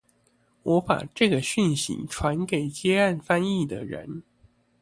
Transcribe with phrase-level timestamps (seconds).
[0.63, 4.23] 我把這個訊息傳給接案翻譯的人